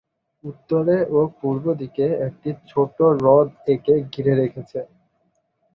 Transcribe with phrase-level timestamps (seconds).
[0.43, 4.79] উত্তরে ও পূর্বদিকে একটি ছোট হ্রদ একে ঘিরে রেখেছে।